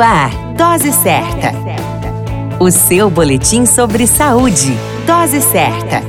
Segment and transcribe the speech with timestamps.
[0.00, 1.52] Ar, Dose Certa.
[2.58, 4.74] O seu boletim sobre saúde.
[5.06, 6.02] Dose Certa.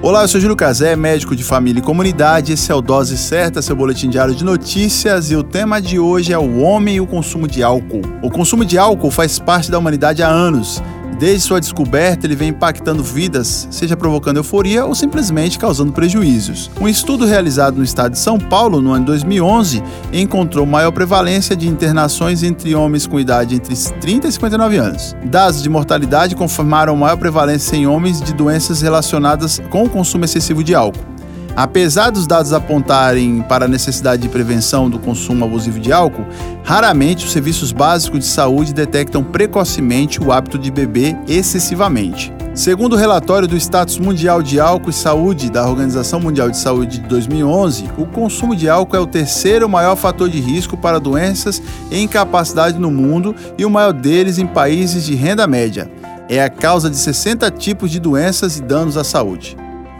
[0.00, 2.52] Olá, eu sou Júlio Cazé, médico de família e comunidade.
[2.52, 5.32] Esse é o Dose Certa, seu boletim diário de notícias.
[5.32, 8.02] E o tema de hoje é o homem e o consumo de álcool.
[8.22, 10.80] O consumo de álcool faz parte da humanidade há anos
[11.18, 16.70] Desde sua descoberta, ele vem impactando vidas, seja provocando euforia ou simplesmente causando prejuízos.
[16.80, 21.68] Um estudo realizado no estado de São Paulo no ano 2011 encontrou maior prevalência de
[21.68, 25.16] internações entre homens com idade entre 30 e 59 anos.
[25.24, 30.62] Dados de mortalidade confirmaram maior prevalência em homens de doenças relacionadas com o consumo excessivo
[30.62, 31.17] de álcool.
[31.58, 36.24] Apesar dos dados apontarem para a necessidade de prevenção do consumo abusivo de álcool,
[36.62, 42.32] raramente os serviços básicos de saúde detectam precocemente o hábito de beber excessivamente.
[42.54, 47.00] Segundo o relatório do Status Mundial de Álcool e Saúde da Organização Mundial de Saúde
[47.00, 51.60] de 2011, o consumo de álcool é o terceiro maior fator de risco para doenças
[51.90, 55.90] e incapacidade no mundo e o maior deles em países de renda média.
[56.28, 59.56] É a causa de 60 tipos de doenças e danos à saúde.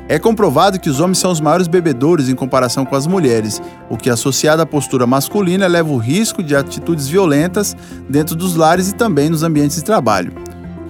[0.08, 3.96] É comprovado que os homens são os maiores bebedores em comparação com as mulheres, o
[3.96, 7.76] que, associado à postura masculina, leva o risco de atitudes violentas
[8.08, 10.32] dentro dos lares e também nos ambientes de trabalho.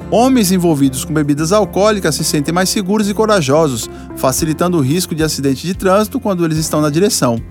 [0.09, 5.25] Homens envolvidos com bebidas alcoólicas se sentem mais seguros e corajosos, facilitando o risco de
[5.25, 7.43] acidente de trânsito quando eles estão na direção.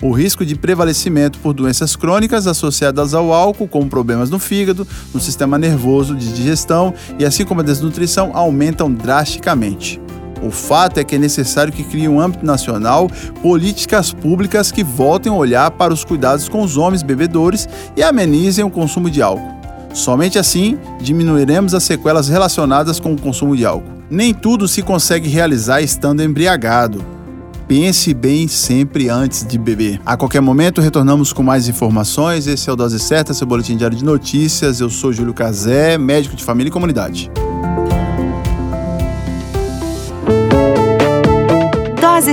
[0.00, 5.20] O risco de prevalecimento por doenças crônicas associadas ao álcool, como problemas no fígado, no
[5.20, 10.05] sistema nervoso, de digestão e assim como a desnutrição, aumentam drasticamente.
[10.42, 13.10] O fato é que é necessário que crie um âmbito nacional
[13.42, 18.64] políticas públicas que voltem a olhar para os cuidados com os homens bebedores e amenizem
[18.64, 19.56] o consumo de álcool.
[19.94, 23.96] Somente assim diminuiremos as sequelas relacionadas com o consumo de álcool.
[24.10, 27.04] Nem tudo se consegue realizar estando embriagado.
[27.66, 30.00] Pense bem sempre antes de beber.
[30.06, 32.46] A qualquer momento retornamos com mais informações.
[32.46, 34.80] Esse é o Dose Certa, seu boletim diário de notícias.
[34.80, 37.28] Eu sou Júlio Cazé, médico de família e comunidade.